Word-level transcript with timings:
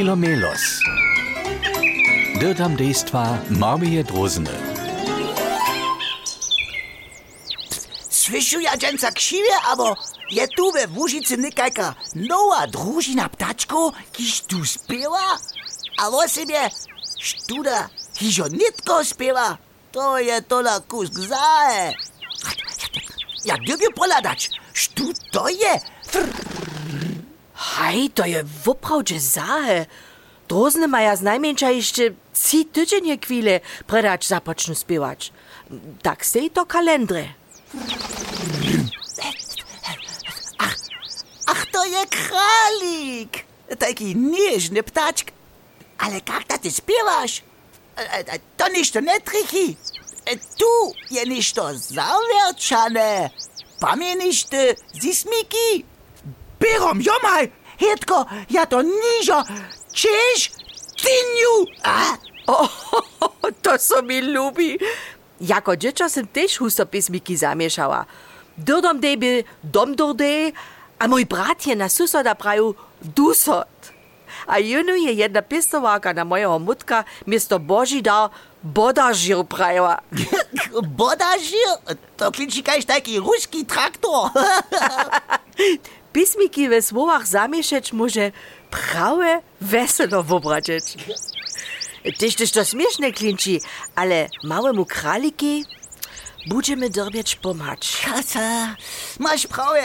Filomelos. 0.00 0.80
Dirtam 2.40 2.76
dejstva 2.76 3.38
Marmije 3.50 4.02
Drozne. 4.02 4.50
Słyšuja 8.10 8.72
dženca 8.76 9.10
kšive, 9.12 9.56
abo 9.72 9.94
je 10.30 10.46
tu 10.56 10.70
ve 10.74 10.86
Vužici 10.86 11.36
nekajka 11.36 11.94
nova 12.14 12.64
družina 12.72 13.28
ptačkov, 13.28 13.92
kiž 14.12 14.40
tu 14.40 14.64
spela, 14.64 15.36
a 16.00 16.08
osim 16.24 16.48
je 16.50 16.64
študa, 17.20 17.88
kiž 18.16 18.38
jo 18.38 18.48
nitko 18.48 19.04
spela. 19.04 19.56
To 19.92 20.18
je 20.18 20.40
to 20.40 20.62
na 20.62 20.80
kusk 20.80 21.12
zaje. 21.12 21.84
Ja, 21.92 22.50
ja, 22.56 22.72
ja, 22.80 23.02
ja 23.44 23.54
gdje 23.62 23.76
bi 23.76 23.94
poladač? 23.96 24.48
Što 24.72 25.12
to 25.32 25.48
je? 25.48 25.80
Frrr. 26.08 26.69
Hej, 27.60 28.10
to 28.10 28.24
je 28.26 28.44
woprawdźe 28.64 29.20
zahe. 29.20 29.86
Drozny 30.48 30.88
maja 30.88 31.16
znajmniejsza 31.16 31.70
jeszcze 31.70 32.02
trzy 32.32 32.64
tydzienie 32.64 33.18
chwile, 33.18 33.60
predać 33.86 34.26
zapoczną 34.26 34.74
śpiewać. 34.74 35.32
Tak 36.02 36.26
stoi 36.26 36.50
to 36.50 36.66
kalendry. 36.66 37.28
Ach, 41.46 41.66
to 41.72 41.84
je 41.84 42.06
kralik. 42.06 43.44
Taki 43.78 44.16
nieżny 44.16 44.82
ptaczk. 44.82 45.30
Ale 45.98 46.14
jak 46.14 46.44
to 46.48 46.58
ty 46.58 46.70
śpiewasz? 46.70 47.42
E, 47.96 48.18
e, 48.32 48.38
To 48.56 48.68
ništo 48.68 49.00
ne 49.00 49.20
trichi. 49.20 49.76
E, 50.26 50.36
Tu 50.36 50.92
je 51.10 51.26
ništo 51.26 51.70
zawierczane. 51.74 53.30
Pamiętasz 53.80 54.44
ty 54.44 54.76
zismiki? 55.02 55.84
pirom, 56.60 57.00
jomaj, 57.00 57.48
hitko, 57.80 58.24
ja 58.52 58.66
to 58.68 58.82
nižo, 58.84 59.40
češ, 59.92 60.52
tinju. 61.00 61.54
Ah. 61.84 62.20
Oh, 62.46 62.66
oh, 62.92 63.02
oh, 63.20 63.50
to 63.62 63.78
so 63.78 64.02
mi 64.02 64.18
ljubi. 64.18 64.78
Jako 65.40 65.76
dječa 65.76 66.08
sem 66.08 66.26
tež 66.26 66.58
husopismiki 66.58 67.36
zamješala. 67.36 68.04
Dodom 68.56 69.00
debil, 69.00 69.42
dom 69.62 69.94
dode, 69.96 70.52
a 70.98 71.06
moj 71.06 71.24
brat 71.24 71.66
je 71.66 71.76
na 71.76 71.88
susoda 71.88 72.34
praju 72.34 72.74
dusot. 73.00 73.92
A 74.46 74.58
Junu 74.58 74.94
je 74.94 75.14
jedna 75.14 75.42
pisovalka 75.42 76.12
na 76.12 76.24
mojega 76.24 76.58
mutka 76.58 77.04
mesto 77.26 77.58
Boži 77.58 78.02
dal 78.02 78.28
Bodažir 78.62 79.44
prajava. 79.48 79.98
Bodažir? 80.98 81.96
To 82.16 82.32
kliči 82.32 82.62
kajš 82.62 82.84
taki 82.84 83.18
ruski 83.18 83.64
traktor. 83.64 84.30
Pismiki 86.12 86.68
we 86.68 86.82
słowach 86.82 87.26
zamieszać 87.26 87.92
może 87.92 88.32
prawe 88.70 89.42
weselo 89.60 90.22
wobradzieć. 90.22 90.84
Tyś 92.18 92.34
też 92.36 92.52
to 92.52 92.64
śmieszne 92.64 93.12
klinci, 93.12 93.60
ale 93.94 94.28
małemu 94.44 94.86
kraliki 94.86 95.64
będziemy 96.48 96.90
dorbieć 96.90 97.36
pomać. 97.36 98.02
Kasa, 98.04 98.76
masz 99.18 99.46
prawie. 99.46 99.84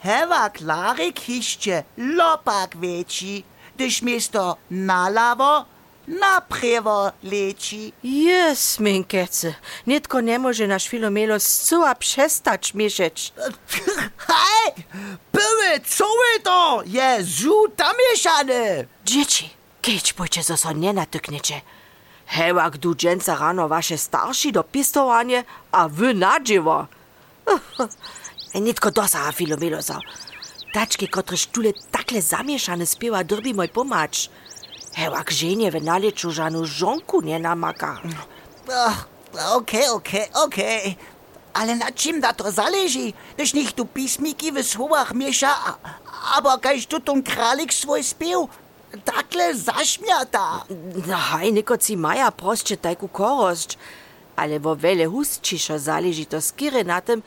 Hewa 0.00 0.50
klarik 0.50 1.20
hiszcze 1.20 1.84
lopak 1.96 2.76
wieci, 2.76 3.44
gdyż 3.76 4.02
miesto 4.02 4.56
na 4.70 5.08
lawo, 5.08 5.64
na 6.08 6.40
prawo 6.40 7.12
leci. 7.22 7.92
Jes, 8.02 8.80
minkece, 8.80 9.54
nitko 9.86 10.20
nie 10.20 10.38
może 10.38 10.66
nasz 10.66 10.88
filomelo 10.88 11.40
zcela 11.40 11.94
przestać 11.94 12.74
mieszać. 12.74 13.32
Hej, 14.16 14.84
były, 15.32 15.80
co 15.86 16.04
wy 16.04 16.40
to? 16.42 16.82
Jezu, 16.86 17.68
tam 17.76 17.92
mieszane. 18.10 18.84
Dzieci, 19.04 19.50
kieć 19.82 20.12
pójdzie, 20.12 20.42
zo 20.42 20.56
so 20.56 20.72
nie 20.72 20.92
natykniecie. 20.92 21.60
Gdu 22.72 22.94
dżęca 22.94 23.36
rano 23.36 23.68
wasze 23.68 23.98
starsi 23.98 24.52
do 24.52 24.64
pistowanie, 24.64 25.44
a 25.72 25.88
wy 25.88 26.14
na 26.14 26.40
dziewo. 26.40 26.86
Nitko 28.54 28.90
dosa, 28.90 29.32
filomelo 29.32 29.82
za. 29.82 30.00
Taczki, 30.72 31.08
które 31.08 31.36
sztule 31.36 31.72
takle 31.90 32.22
zamieszane 32.22 32.86
spiewa, 32.86 33.24
drbi 33.24 33.54
moj 33.54 33.68
pomacz. 33.68 34.30
Hewa, 34.98 35.22
k 35.24 35.30
żenie 35.30 35.70
w 35.70 35.82
naleczu 35.82 36.30
żanu 36.30 36.66
żonku 36.66 37.20
nie 37.20 37.38
namaka. 37.38 38.00
Okej, 39.54 39.88
okej, 39.88 40.26
okej. 40.34 40.96
Ale 41.54 41.76
na 41.76 41.92
czym 41.92 42.20
da 42.20 42.32
to 42.32 42.52
zależy? 42.52 43.12
Gdyż 43.36 43.54
niech 43.54 43.72
tu 43.72 43.86
pismiki 43.86 44.52
w 44.52 44.62
słowach 44.66 45.14
miesza, 45.14 45.54
aber 46.34 46.60
kaž 46.60 46.86
tu 46.86 47.00
ten 47.00 47.22
kralik 47.22 47.74
swój 47.74 48.02
spiew 48.04 48.50
takle 49.04 49.54
zaśmiata. 49.54 50.64
No 51.06 51.16
haj, 51.16 51.52
nikoci 51.52 51.96
maja 51.96 52.30
prostše 52.30 52.76
tajku 52.76 53.08
korošč, 53.08 53.78
ale 54.36 54.58
vo 54.58 54.74
vele 54.74 55.06
hustčišo 55.06 55.78
záleží 55.78 56.26
to 56.26 56.42
skire 56.42 56.82
na 56.84 57.00
tym, 57.00 57.22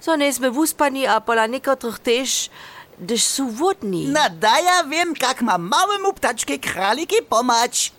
so 0.00 0.14
nesme 0.14 0.50
vuspani 0.50 1.06
a 1.06 1.18
pola 1.20 1.46
nekotrych 1.50 1.98
tež, 1.98 2.50
gdyż 3.00 3.22
sú 3.24 3.50
vodní. 3.50 4.08
Na 4.08 4.28
da 4.28 4.58
ja 4.60 4.84
wiem, 4.84 5.14
jak 5.20 5.42
ma 5.42 5.58
małemu 5.58 6.12
ptaczkie 6.12 6.58
kraliki 6.58 7.22
pomać. 7.28 7.92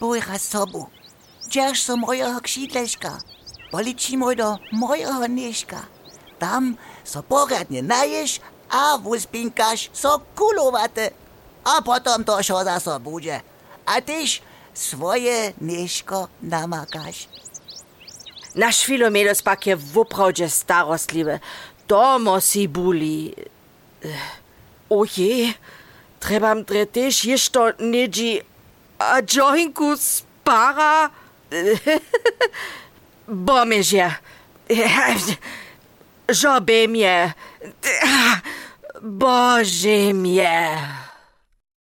Bojra 0.00 0.38
sobu, 0.38 0.86
dzierż 1.50 1.82
so 1.82 1.96
mojego 1.96 2.40
ksidleszka, 2.40 3.18
policzy 3.70 4.16
moj 4.18 4.36
do 4.36 4.58
mojego 4.72 5.26
nieszka. 5.26 5.86
Tam 6.38 6.76
so 7.04 7.22
poradnie 7.22 7.82
najesz, 7.82 8.40
a 8.70 8.98
wuspinkasz 8.98 9.90
so 9.92 10.20
kulowate, 10.34 11.10
a 11.64 11.82
potom 11.82 12.24
to 12.24 12.42
šo 12.42 12.64
za 12.64 12.80
so 12.80 13.00
bude. 13.00 13.40
A 13.86 14.00
tyś 14.00 14.42
swoje 14.74 15.52
nieszko 15.60 16.28
namakasz. 16.42 17.28
Naš 18.54 18.84
Filomelos 18.84 19.42
pak 19.42 19.66
je 19.66 19.76
w 19.76 19.98
oprawdzie 19.98 20.48
starostliwy. 20.48 21.40
To 21.86 22.18
mosi 22.18 22.68
buli. 22.68 23.34
Eh, 24.04 24.40
oje, 24.90 25.54
trebam 26.20 26.64
też 26.64 27.24
jeszcze 27.24 27.74
niedzi 27.80 28.40
a 28.98 29.22
joinku 29.22 29.96
spara. 29.96 31.10
Bomież 33.28 33.92
je. 33.98 34.14
Żobym 36.28 36.96
je. 36.96 37.32
Bożym 39.02 40.26
je. 40.26 40.78